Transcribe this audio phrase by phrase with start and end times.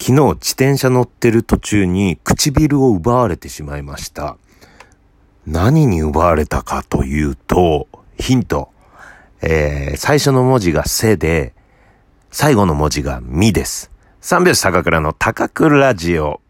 [0.00, 4.36] 昨日自転車乗ってる途中に唇を奪われてしまいました。
[5.46, 7.88] 何に奪われたかというと、
[8.18, 8.70] ヒント。
[9.42, 11.52] えー、最初の文字がせで、
[12.30, 13.90] 最後の文字がみです。
[14.20, 16.40] 三拍子高倉の高倉ラジオ。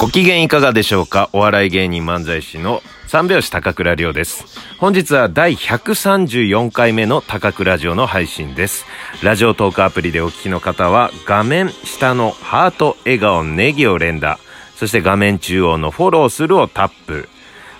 [0.00, 1.28] ご機嫌いかがでしょうか？
[1.34, 4.46] お笑い芸人漫才師の三拍子高倉涼です。
[4.78, 8.86] 本日は第134回目の高倉ラジオの配信です。
[9.22, 14.38] ラジオトークアプリでお聞きの方は画面下のハート、笑顔、ネギを連打、
[14.74, 17.28] そして画面中央のフォローするをタップ、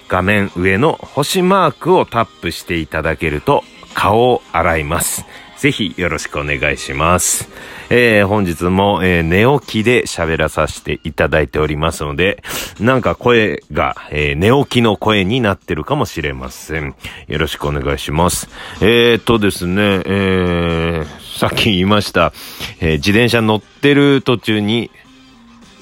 [0.08, 3.64] 画面上の星マークをタップしていただけると
[3.94, 5.24] 顔を洗います。
[5.60, 7.46] ぜひよろしくお願いします。
[7.90, 12.42] えー、本日も、えー、寝起きで喋らさせていただいておりますので、
[12.80, 16.94] なんか声が、えー、寝起きの声になってるかもしれません。
[17.28, 18.48] よろしくお願いします。
[18.80, 22.32] えーとですね、えー、さっき言いました、
[22.80, 24.90] えー、自転車乗ってる途中に、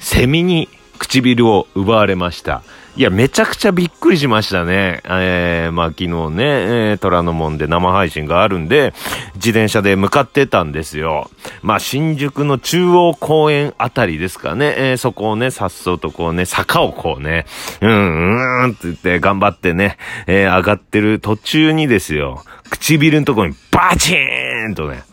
[0.01, 2.65] セミに唇を奪われました。
[2.99, 5.03] いや、めちゃくちゃびっくりしましたね。
[5.05, 6.45] えー、まあ昨日ね、
[6.91, 8.93] えー、虎ノ門で生配信があるんで、
[9.37, 11.31] 自転車で向かってたんですよ。
[11.63, 14.75] まあ新宿の中央公園あたりですかね。
[14.77, 17.47] えー、そこをね、さっそうとこうね、坂をこうね、
[17.81, 19.97] うん、うーんって言って頑張ってね、
[20.27, 25.05] えー、上がってる途中にですよ、唇のとこにバチーンとね、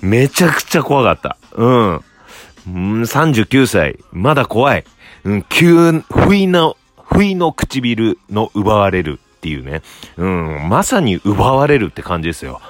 [0.00, 1.36] めちゃくちゃ怖かった。
[1.56, 1.94] うん。
[1.94, 4.84] うん、39歳、まだ怖い。
[5.24, 6.74] うん、急、不意な、
[7.10, 9.82] 不意の唇の奪われるっていうね。
[10.16, 12.60] うん、まさに奪われるって感じですよ。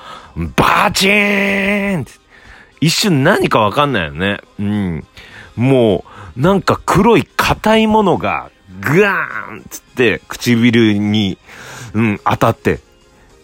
[0.56, 2.12] バチーンって
[2.80, 4.40] 一瞬何かわかんないよね。
[4.58, 5.04] うん。
[5.56, 6.04] も
[6.36, 11.36] う、なんか黒い硬いものが、グワーンつって唇に、
[11.94, 12.80] うん、当たって。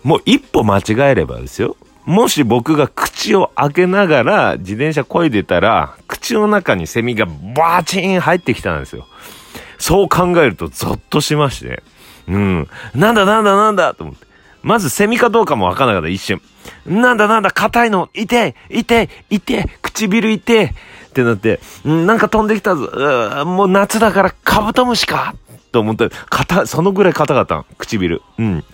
[0.04, 1.76] もう一歩間違えればですよ。
[2.04, 7.26] もし僕が口を開けながら自転車漕いでたら、口の中にセミが
[7.56, 9.06] バチーン入ってきたんですよ。
[9.84, 11.82] そう考えるとゾッとしまして。
[12.26, 12.68] うん。
[12.94, 14.26] なんだなんだなんだと思って。
[14.62, 16.40] まずセミかどうかもわからなかった、一瞬。
[16.86, 20.70] なんだなんだ、硬いの、痛い、痛い、痛い、唇痛い、っ
[21.12, 25.34] てなって、なんか飛んできたぞ、もう夏だからカブトムシか
[25.74, 28.22] と思った硬、そのぐらい硬かったの、唇。
[28.38, 28.64] うん。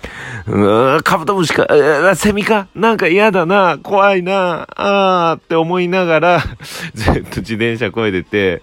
[0.47, 1.67] うカブトムシか、
[2.15, 6.45] セミか、なんか嫌だな、怖いな、あーって思いながら、
[6.93, 8.61] ずっと自転車こいでて、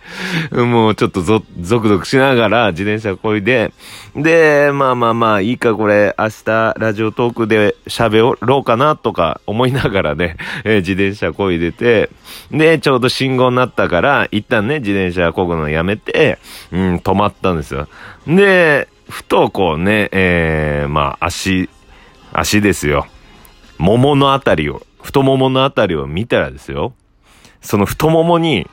[0.51, 3.73] もうちょっとゾ、ゾクゾクしながら自転車こいで、
[4.15, 12.11] で、まあまあまあ、いいかこれ、明日ラジオトークで喋ろうかなとか思いながらね、えー、自転車こいでて、
[12.51, 16.37] で、ちょうど信号になったから、一旦ね、自転車こぐのやめて、
[16.71, 17.87] うん、止まったんですよ。
[18.27, 21.69] で、ふとこうね、えー、まあ足、
[22.33, 23.07] 足ですよ。
[23.77, 26.93] 桃のあたりを、太もものあたりを見たらですよ。
[27.61, 28.69] その太ももに、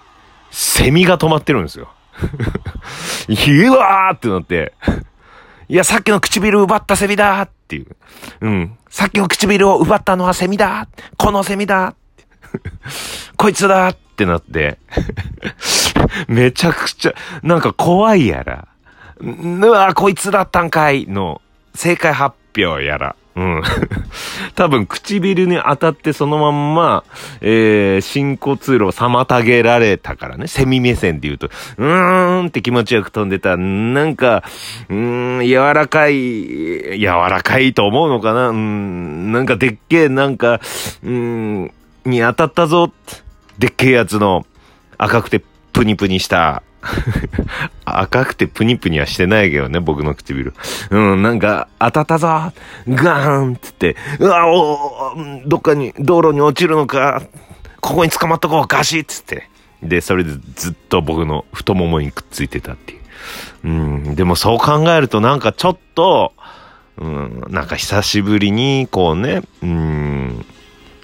[0.51, 1.89] セミが止まってるんですよ。
[3.29, 4.73] うわーってなって、
[5.69, 7.97] いや、さっきの唇奪ったセミだーっていう。
[8.41, 8.77] うん。
[8.89, 11.95] さっきの唇を奪ったのはセミだこのセミだ
[13.37, 14.79] こいつだってなって、
[16.29, 18.69] めちゃくちゃ、なんか怖いやら、
[19.21, 21.41] うわ、こいつだったんかいの
[21.75, 23.17] 正解発表やら。
[23.37, 23.63] うん。
[24.55, 27.05] 多分唇に当たってそのまんま、
[27.41, 30.47] えー、進行通路を妨げられたからね。
[30.47, 31.49] セミ目線で言うと、
[31.79, 33.57] うーんって気持ちよく飛んでた。
[33.57, 34.45] なんか、
[34.89, 40.61] うーん、柔らかい、柔らかいと思うのかなうん、なんかでっけえ、なんか、
[41.03, 41.73] うん、
[42.05, 42.93] に当たったぞ。
[43.59, 44.47] でっけえやつの
[44.99, 45.43] 赤くて
[45.73, 46.63] プニプニした
[47.85, 50.55] 赤くてプニプニはしてないけどね、僕の唇。
[50.91, 52.27] うん、なんか、当たったぞ
[52.89, 55.15] ガーンつって、うわ、お
[55.47, 57.23] どっかに、道路に落ちるのか、
[57.81, 59.49] ここに捕まっとこう、ガシッつって。
[59.83, 63.01] で、それでずっと僕の太ももにくっついてたっていう。
[63.65, 66.33] うん、でもそう考えるとなんかちょっと、
[66.99, 70.47] うん、なんか久しぶりに、こうね、うん、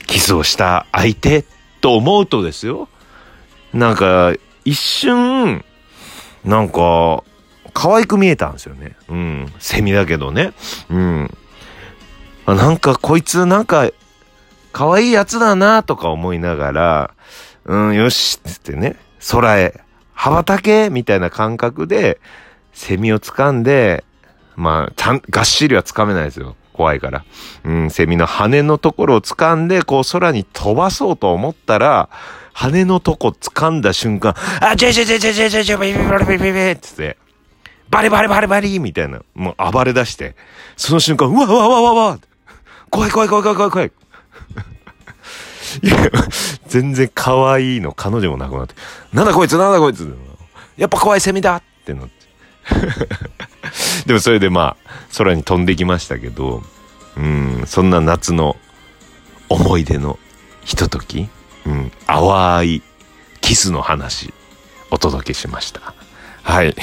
[0.06, 1.44] キスをした相手
[1.80, 2.88] と思うとですよ。
[3.72, 4.32] なんか、
[4.64, 5.64] 一瞬、
[6.44, 7.22] なんか、
[7.72, 8.96] 可愛く見えたんですよね。
[9.08, 9.52] うん。
[9.58, 10.52] セミだけどね。
[10.88, 11.30] うん。
[12.46, 13.90] あなんか、こいつ、なんか、
[14.72, 17.14] 可愛いやつだなとか思いながら、
[17.64, 18.96] うん、よし、つってね、
[19.30, 19.80] 空へ、
[20.14, 22.20] 羽ばたけみたいな感覚で、
[22.72, 24.04] セミを掴んで、
[24.56, 26.56] まあ、ちゃん、がっしりは掴めないですよ。
[26.80, 27.24] 怖いから。
[27.64, 32.08] うん、セミの羽のところを掴んで、こう空に飛ばそうと思ったら、
[32.54, 37.18] 羽のとこ掴んだ瞬間、あ、ちょいちょいちょいちょいちょいちょい、ビビビビビビビって、
[37.90, 40.34] バリバリバリバリみたいな、もう暴れ出して、
[40.74, 42.18] その瞬間、うわうわうわうわうわ
[42.88, 43.92] 怖い怖い怖い怖い怖い怖い。
[45.82, 45.96] いや、
[46.66, 48.74] 全然可愛いの彼女もなくなって、
[49.12, 50.16] なんだこいつなんだこいつ
[50.78, 52.19] やっぱ怖いセミだってなって。
[54.06, 56.62] でもそれでまあ、空に飛んできましたけど、
[57.16, 58.56] うん、そんな夏の
[59.48, 60.18] 思い出の
[60.64, 61.28] ひととき、
[61.66, 62.82] うん、淡い
[63.40, 64.32] キスの話、
[64.90, 65.94] お届けしました。
[66.42, 66.74] はい。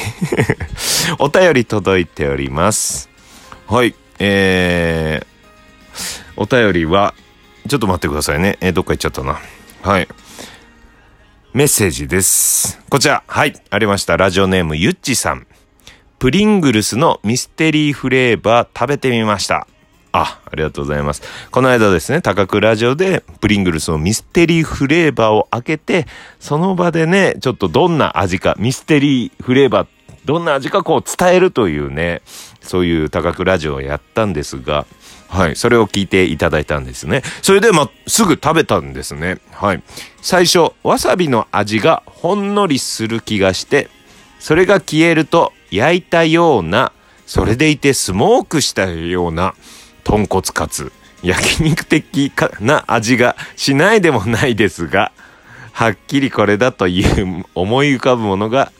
[1.19, 3.09] お便り届いております。
[3.67, 3.95] はい。
[4.19, 7.13] えー、お便りは、
[7.67, 8.57] ちょっと待ってくださいね。
[8.61, 9.39] えー、どっか行っちゃったな。
[9.81, 10.07] はい。
[11.53, 12.79] メッセージです。
[12.89, 13.23] こちら。
[13.25, 13.59] はい。
[13.69, 14.15] ありました。
[14.15, 15.46] ラジオネームゆっちさん。
[16.19, 19.67] プリングルスのミステリーフレーバー食べてみました。
[20.11, 21.21] あ、ありがとうございます。
[21.51, 26.07] この間ですね、高倉ラジオでプリングルスのミステリーフレーバーを開けて、
[26.39, 29.87] その場でね、ちょっとどんな味か、ミステリーフレーバー、
[30.25, 32.23] どんな味かこう伝えるというね、
[32.61, 34.87] そういう高倉ラジオをやったんですが、
[35.29, 37.21] はい、それを聞いていただいたんですね。
[37.43, 39.37] それで、ま、すぐ食べたんですね。
[39.51, 39.83] はい。
[40.23, 43.89] 最初、わさびの味がほんのりする気がして、
[44.39, 46.91] それが消えると焼いたような、
[47.25, 49.53] それでいてスモークしたような、
[50.03, 50.91] 豚骨カツ。
[51.23, 55.11] 焼肉的な味がしないでもないですが、
[55.71, 58.71] はっきりこれだという思い浮かぶものが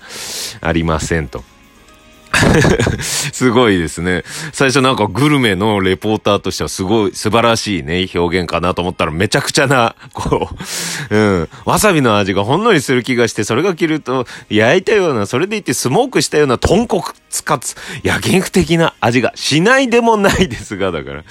[0.62, 1.44] ありませんと。
[3.02, 4.24] すごいですね。
[4.52, 10.50] 最初なんかグルメのレポーターとしてはすごい素晴らしいね、表現かなと思ったらめちゃくちゃな、こ
[11.10, 11.50] う、うん。
[11.66, 17.04] わさびの味がほんのりする気がして、それが切ると焼いたような、それでいてスモークしたような豚骨
[17.44, 21.24] かつ焼肉的な味がしないでもないですが、だから。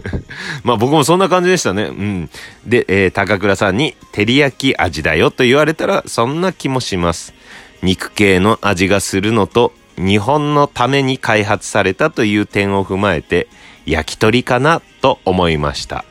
[0.64, 1.84] まあ僕もそんな感じでしたね。
[1.84, 2.30] うん。
[2.66, 7.34] で、えー、高倉さんに照り焼き味だよと言われたらそんな気もします。
[7.82, 13.48] 肉系の味がするのと日本のために開発されたという点を踏まえて
[13.86, 16.04] 焼き鳥かなと思いました。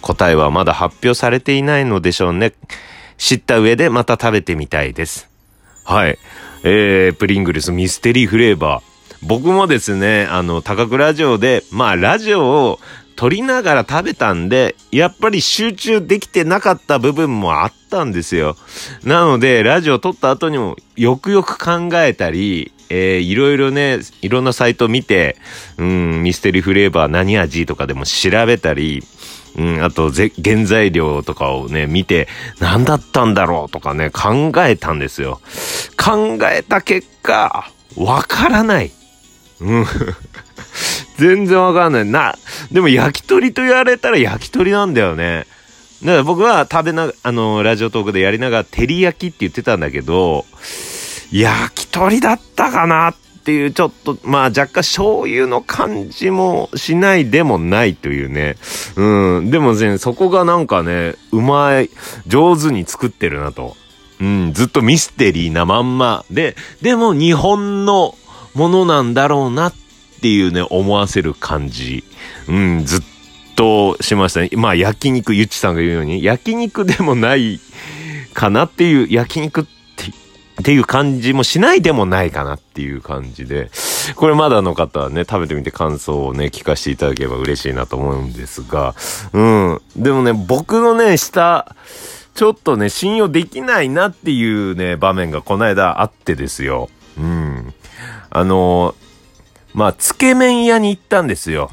[0.00, 2.52] 答えはまだ発表されていないのでしょうね。
[3.18, 5.28] 知った上でまた食べてみたいです。
[5.84, 6.18] はい。
[6.62, 8.90] えー、プリングルスミステリーフレーバー。
[9.22, 12.80] 僕もですね、あの、高倉ラジオで、まあ、ラジオを
[13.16, 18.56] 撮りながら食べたんで、やっぱり集中できてなかった部分もあったんですよ。
[19.04, 25.36] なので、ラジオ撮った後にもよくよく考えたり、えー、いろいろね、いろんなサイト見て、
[25.78, 29.02] うん、ミステリーフレーバー何味とかでも調べたり、
[29.56, 32.28] うん、あと、ぜ、原材料とかをね、見て、
[32.60, 35.40] 何だったんだろうとかね、考えたんですよ。
[35.96, 38.90] 考えた結果、わからない。
[39.60, 39.86] うん。
[41.18, 42.04] 全然わかんない。
[42.04, 42.36] な、
[42.72, 45.46] でも焼き鳥と言われたら焼き鳥なんだよね。
[46.02, 50.46] だから僕は食べな、あの、ラジオトークでやりながら照り焼きって言ってたんだけど、
[51.32, 58.56] 焼き鳥だったかなっていう、ちょっと、まあ若干醤油の感じもしないでもないというね。
[58.96, 59.50] うん。
[59.50, 61.90] でもね、そこがなんかね、うまい、
[62.26, 63.76] 上手に作ってるなと。
[64.20, 68.14] うん、ずっとミステリーなまんまで、でも日本の
[68.54, 69.74] ものなんだろうなっ
[70.20, 72.04] ていうね、思わせる感じ。
[72.46, 73.00] うん、ずっ
[73.56, 74.50] としましたね。
[74.54, 77.60] まあ、焼肉、ゆっちさんが言うように、焼肉でもない
[78.34, 79.79] かなっていう、焼肉って、
[80.60, 83.70] っていう感じもしないでもないかなっていう感じで、
[84.14, 88.94] これまだの方はね、食べてみて感想をね、聞かせていただければ嬉しいなと思うんですが、
[89.32, 89.80] うん。
[89.96, 91.74] でもね、僕のね、下、
[92.34, 96.88] ちょっとね、信用できないなっていうね、場面がこの間あってですよ。
[97.18, 97.74] うん。
[98.30, 98.94] あの
[99.74, 101.70] まあ、つけ麺屋に行ったんですよ。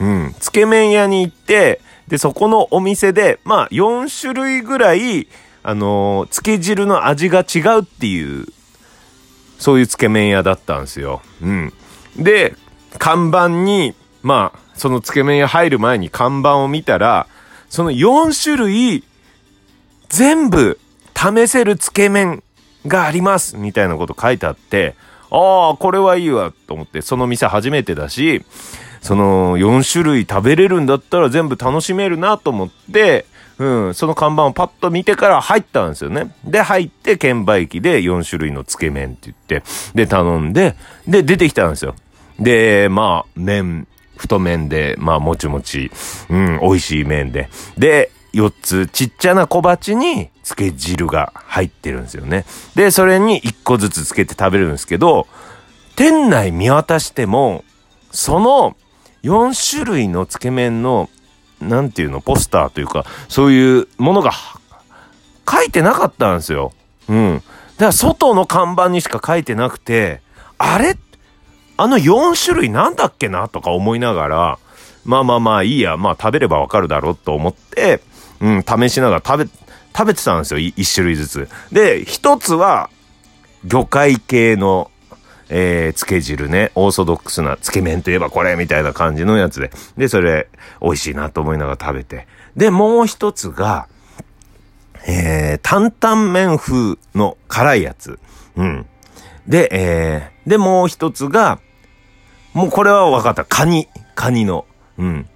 [0.00, 0.34] うん。
[0.38, 5.28] つけ麺屋に行って、で、そこのお店で、まあ、4種類ぐらい、
[5.68, 8.46] あのつけ汁の味が違うっていう、
[9.58, 11.20] そういうつけ麺屋だったんですよ。
[11.42, 11.74] うん。
[12.16, 12.54] で、
[12.96, 17.26] 看板に、まあ、そのつけ麺屋入る前に看板を見たら、
[17.68, 19.04] その4種類、
[20.08, 20.80] 全部
[21.14, 22.42] 試せるつけ麺
[22.86, 24.94] があります、みたいなこと書いてあって、
[25.30, 28.42] ああ、これはいいわ、と思って、その店初めてだし、
[29.02, 33.26] その4種類食べれるんだったら全部楽しめるなと思って、
[33.58, 36.32] うん、その看板をパッと見てから入ったんですよね。
[36.44, 39.62] で、入って、券売機で4種類のつけ麺って言って、
[39.94, 41.94] で、頼んで、で、出てきたんですよ。
[42.38, 45.90] で、まあ、麺、太麺で、まあ、もちもち、
[46.30, 47.48] うん、美味しい麺で。
[47.76, 52.44] で、4つちっちゃな小鉢に漬け汁が入ってるんですよね。
[52.74, 55.26] で、それに1個ずつつけて食べるんですけど、
[55.96, 57.64] 店内見渡しても、
[58.10, 58.76] その
[59.22, 61.08] 4種類のつけ麺の、
[61.60, 64.32] なんていうの、ポスターというか、そういうものが
[65.50, 66.72] 書いてなかったんですよ。
[67.08, 67.34] うん。
[67.36, 70.20] だから外の看板にしか書いてなくて、
[70.58, 70.96] あれ？
[71.76, 74.58] あの4種類なんだっけなとか思いながら、
[75.04, 78.02] まあまあまあいいや、まあ食べればわかるだろうと思って、
[78.40, 79.50] うん、試しながら食べ、
[79.96, 81.48] 食べてたんですよ、1種類ずつ。
[81.70, 82.90] で、1つは、
[83.64, 84.90] 魚介系の、
[85.50, 89.70] えー、つけ汁ね、オーソドックスなつけ麺といえばこれみたいな感じのやつで。
[89.96, 90.48] で、それ、
[90.80, 92.26] 美味しいなと思いながら食べて。
[92.56, 93.88] で、もう一つが、
[95.06, 98.18] えー、担々麺風の辛いやつ。
[98.56, 98.86] うん。
[99.46, 101.60] で、えー、で、もう一つが、
[102.52, 103.44] もうこれは分かった。
[103.44, 103.88] カニ。
[104.14, 104.66] カニの。
[104.98, 105.22] うん。
[105.22, 105.28] だ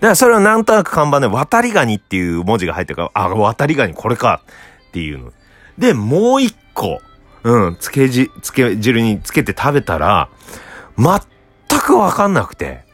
[0.00, 4.42] からそれはなんとなく看板で渡りガニっていう文字が入ってるから、あ、渡りガニこれか
[4.88, 5.32] っていうの。
[5.76, 7.00] で、もう一個。
[7.44, 10.28] うん、つけじ、つけ汁につけて食べたら、
[10.96, 12.84] 全くわかんなくて、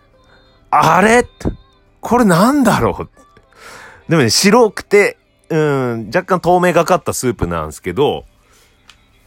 [0.70, 1.26] あれ？
[2.00, 3.08] これなんだろう？
[4.10, 5.16] でもね、白くて、
[5.48, 8.24] うん、若干透明がかったスープなんですけど、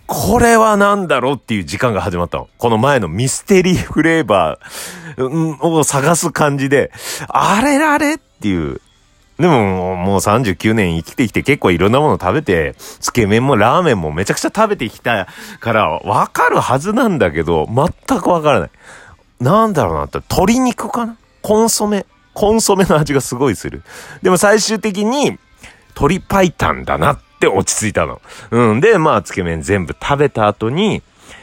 [0.05, 2.47] これは何だろうっていう時間が始まったの。
[2.57, 6.91] この前のミステリーフレーバーを探す感じで、
[7.27, 8.15] あれあれ？
[8.15, 8.79] っていう。
[9.39, 15.27] でも、もう39年生きてきて結構いろんなもの食べて、つけ麺もラーメンもめちゃくちゃ食べてきた
[15.59, 18.69] から、わかるはずなんだけど、全くわからない。
[19.39, 21.17] なんだろうなって、鶏肉かな？
[21.43, 22.05] コンソメ。
[22.33, 23.83] コンソメの味がすごいする。
[24.21, 25.37] でも最終的に、
[25.89, 28.21] 鶏白湯だなって落ち着いたの。
[28.51, 28.79] うん。
[28.79, 31.01] で、まあ、つけ麺全部食べた後に、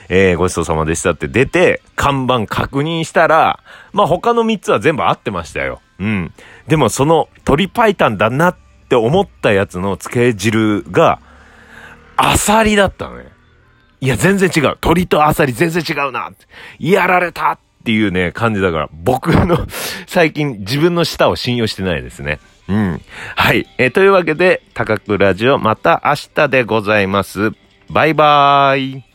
[0.08, 3.60] えー、ごちそうさまでしたって出て、看板確認したら、
[3.92, 5.80] まあ他の3つは全部合ってましたよ。
[5.98, 6.32] うん。
[6.66, 8.56] でもその鶏白湯だなっ
[8.88, 11.20] て思ったやつのつけ汁が、
[12.16, 13.26] アサリだったのね。
[14.00, 14.62] いや、全然違う。
[14.62, 16.30] 鶏とアサリ全然違うな。
[16.78, 19.66] やられたっていうね、感じだから、僕の
[20.06, 22.38] 最近自分の舌を信用してないですね。
[22.68, 23.00] うん。
[23.36, 23.66] はい。
[23.78, 27.52] え、というわけで、高くラジオまた明日でございます。
[27.90, 29.13] バイバーイ。